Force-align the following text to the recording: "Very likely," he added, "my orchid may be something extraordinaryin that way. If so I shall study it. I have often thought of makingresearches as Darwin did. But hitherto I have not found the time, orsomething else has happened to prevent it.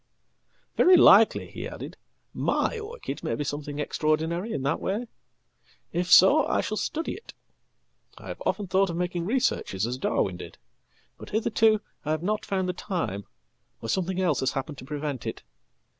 "Very 0.77 0.97
likely," 0.97 1.51
he 1.51 1.67
added, 1.67 1.95
"my 2.33 2.79
orchid 2.79 3.23
may 3.23 3.35
be 3.35 3.43
something 3.43 3.77
extraordinaryin 3.77 4.63
that 4.63 4.79
way. 4.79 5.05
If 5.93 6.11
so 6.11 6.43
I 6.47 6.59
shall 6.61 6.77
study 6.77 7.11
it. 7.13 7.35
I 8.17 8.27
have 8.29 8.41
often 8.43 8.65
thought 8.65 8.89
of 8.89 8.95
makingresearches 8.97 9.85
as 9.85 9.99
Darwin 9.99 10.37
did. 10.37 10.57
But 11.19 11.29
hitherto 11.29 11.81
I 12.03 12.09
have 12.09 12.23
not 12.23 12.47
found 12.47 12.67
the 12.67 12.73
time, 12.73 13.25
orsomething 13.83 14.19
else 14.19 14.39
has 14.39 14.53
happened 14.53 14.79
to 14.79 14.85
prevent 14.85 15.27
it. 15.27 15.43